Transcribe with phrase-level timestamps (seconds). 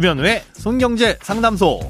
[0.00, 1.80] 김현우의 손경제 상담소.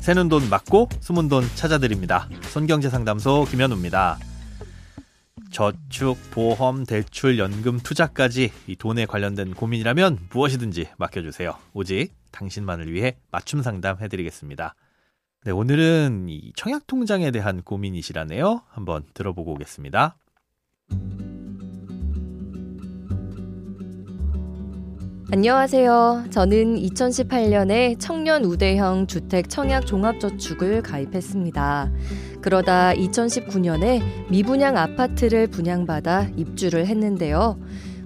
[0.00, 2.28] 새는 돈 맞고 숨은 돈 찾아드립니다.
[2.52, 4.18] 손경제 상담소 김현우입니다.
[5.50, 11.56] 저축, 보험, 대출, 연금, 투자까지 이 돈에 관련된 고민이라면 무엇이든지 맡겨주세요.
[11.72, 14.74] 오직 당신만을 위해 맞춤 상담 해드리겠습니다.
[15.44, 18.64] 네, 오늘은 이 청약 통장에 대한 고민이시라네요.
[18.68, 20.18] 한번 들어보고 오겠습니다.
[25.28, 26.26] 안녕하세요.
[26.30, 31.90] 저는 2018년에 청년 우대형 주택 청약 종합저축을 가입했습니다.
[32.40, 37.58] 그러다 2019년에 미분양 아파트를 분양받아 입주를 했는데요.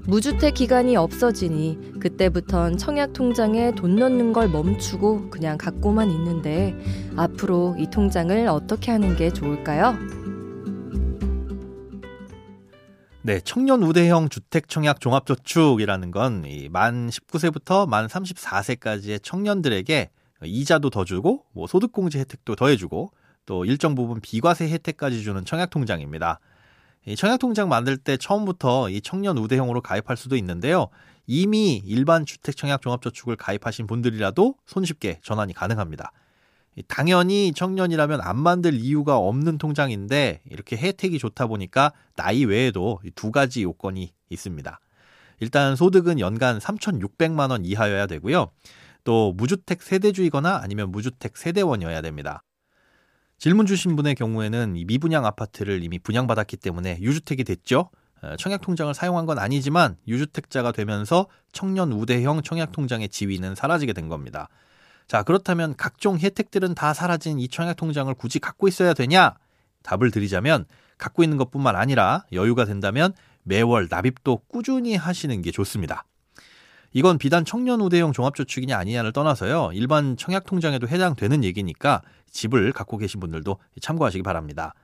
[0.06, 6.74] 무주택 기간이 없어지니 그때부턴 청약 통장에 돈 넣는 걸 멈추고 그냥 갖고만 있는데
[7.16, 9.94] 앞으로 이 통장을 어떻게 하는 게 좋을까요?
[13.22, 20.10] 네, 청년 우대형 주택 청약 종합저축이라는 건 만 19세부터 만 34세까지의 청년들에게
[20.44, 23.12] 이자도 더 주고 뭐 소득공제 혜택도 더해주고
[23.44, 26.40] 또 일정 부분 비과세 혜택까지 주는 청약 통장입니다.
[27.06, 30.88] 이 청약 통장 만들 때 처음부터 이 청년 우대형으로 가입할 수도 있는데요.
[31.26, 36.12] 이미 일반 주택 청약 종합저축을 가입하신 분들이라도 손쉽게 전환이 가능합니다.
[36.88, 43.62] 당연히 청년이라면 안 만들 이유가 없는 통장인데 이렇게 혜택이 좋다 보니까 나이 외에도 두 가지
[43.62, 44.80] 요건이 있습니다.
[45.40, 48.50] 일단 소득은 연간 3,600만 원 이하여야 되고요.
[49.04, 52.42] 또 무주택 세대주이거나 아니면 무주택 세대원이어야 됩니다.
[53.38, 57.90] 질문 주신 분의 경우에는 미분양 아파트를 이미 분양받았기 때문에 유주택이 됐죠.
[58.22, 64.50] 어, 청약통장을 사용한 건 아니지만 유주택자가 되면서 청년 우대형 청약통장의 지위는 사라지게 된 겁니다.
[65.10, 69.34] 자, 그렇다면 각종 혜택들은 다 사라진 이 청약 통장을 굳이 갖고 있어야 되냐?
[69.82, 70.66] 답을 드리자면
[70.98, 73.12] 갖고 있는 것뿐만 아니라 여유가 된다면
[73.42, 76.04] 매월 납입도 꾸준히 하시는 게 좋습니다.
[76.92, 79.70] 이건 비단 청년 우대형 종합저축이냐 아니냐를 떠나서요.
[79.72, 84.74] 일반 청약 통장에도 해당되는 얘기니까 집을 갖고 계신 분들도 참고하시기 바랍니다.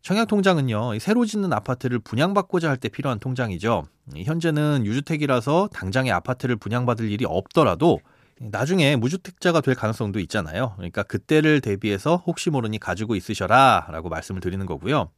[0.00, 0.98] 청약 통장은요.
[0.98, 3.84] 새로 짓는 아파트를 분양받고자 할 때 필요한 통장이죠.
[4.16, 8.00] 현재는 유주택이라서 당장에 아파트를 분양받을 일이 없더라도
[8.40, 10.74] 나중에 무주택자가 될 가능성도 있잖아요.
[10.76, 15.10] 그러니까 그때를 대비해서 혹시 모르니 가지고 있으셔라 라고 말씀을 드리는 거고요.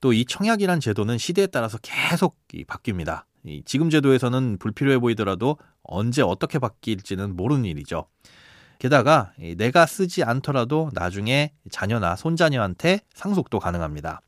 [0.00, 3.24] 또 이 청약이란 제도는 시대에 따라서 계속 바뀝니다.
[3.64, 8.06] 지금 제도에서는 불필요해 보이더라도 언제 어떻게 바뀔지는 모르는 일이죠.
[8.78, 14.20] 게다가 내가 쓰지 않더라도 나중에 자녀나 손자녀한테 상속도 가능합니다.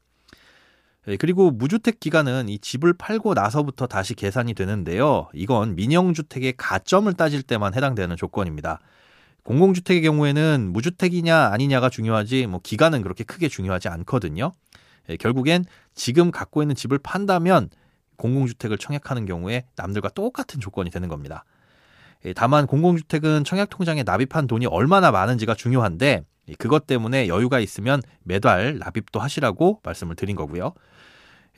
[1.08, 5.28] 예, 그리고 무주택 기간은 이 집을 팔고 나서부터 다시 계산이 되는데요.
[5.32, 8.78] 이건 민영주택의 가점을 따질 때만 해당되는 조건입니다.
[9.42, 14.52] 공공주택의 경우에는 무주택이냐 아니냐가 중요하지 뭐 기간은 그렇게 크게 중요하지 않거든요.
[15.08, 15.64] 예, 결국엔
[15.94, 17.70] 지금 갖고 있는 집을 판다면
[18.16, 21.44] 공공주택을 청약하는 경우에 남들과 똑같은 조건이 되는 겁니다.
[22.26, 26.24] 예, 다만 공공주택은 청약통장에 납입한 돈이 얼마나 많은지가 중요한데
[26.56, 30.72] 그것 때문에 여유가 있으면 매달 납입도 하시라고 말씀을 드린 거고요.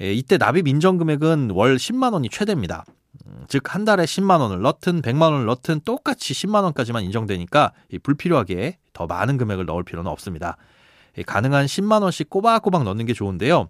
[0.00, 2.84] 예, 이때 납입 인정 금액은 월 10만 원이 최대입니다.
[3.26, 8.78] 음, 즉, 한 달에 10만 원을 넣든 100만 원을 넣든 똑같이 10만 원까지만 인정되니까 불필요하게
[8.92, 10.56] 더 많은 금액을 넣을 필요는 없습니다.
[11.18, 13.68] 예, 가능한 10만 원씩 꼬박꼬박 넣는 게 좋은데요.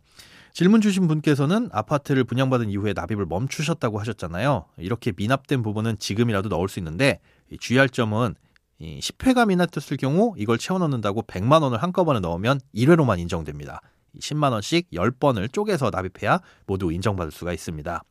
[0.52, 4.66] 질문 주신 분께서는 아파트를 분양받은 이후에 납입을 멈추셨다고 하셨잖아요.
[4.78, 7.20] 이렇게 미납된 부분은 지금이라도 넣을 수 있는데
[7.60, 8.34] 주의할 점은
[8.80, 13.80] 10회가 미납됐을 경우 이걸 채워 넣는다고 100만 원을 한꺼번에 넣으면 1회로만 인정됩니다.
[14.18, 18.02] 10만 원씩 10번을 쪼개서 납입해야 모두 인정받을 수가 있습니다.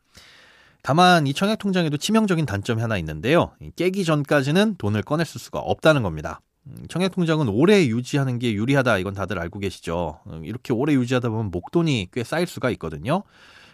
[0.81, 3.51] 다만 이 청약 통장에도 치명적인 단점이 하나 있는데요.
[3.75, 6.39] 깨기 전까지는 돈을 꺼낼 수가 없다는 겁니다.
[6.67, 10.21] 음, 청약 통장은 오래 유지하는 게 유리하다 이건 다들 알고 계시죠.
[10.27, 13.23] 음, 이렇게 오래 유지하다 보면 목돈이 꽤 쌓일 수가 있거든요.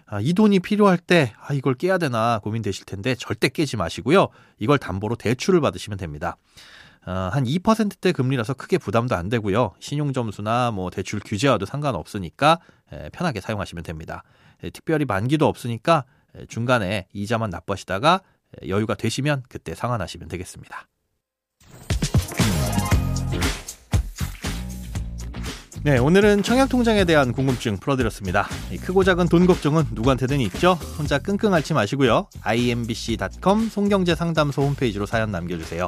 [0.08, 4.30] 아, 이 돈이 필요할 때 아, 이걸 깨야 되나 고민되실 텐데 절대 깨지 마시고요.
[4.60, 6.38] 이걸 담보로 대출을 받으시면 됩니다.
[7.06, 9.74] 어, 한 2%대 금리라서 크게 부담도 안 되고요.
[9.80, 12.60] 신용 점수나 뭐 대출 규제와도 상관없으니까
[13.12, 14.24] 편하게 사용하시면 됩니다.
[14.74, 16.06] 특별히 만기도 없으니까
[16.48, 18.22] 중간에 이자만 납부하시다가
[18.68, 20.88] 여유가 되시면 그때 상환하시면 되겠습니다.
[25.86, 28.48] 네, 오늘은 청약통장에 대한 궁금증 풀어드렸습니다.
[28.82, 30.74] 크고 작은 돈 걱정은 누구한테든 있죠?
[30.98, 32.28] 혼자 끙끙 앓지 마시고요.
[32.42, 35.88] imbc.com 송경제상담소 홈페이지로 사연 남겨주세요.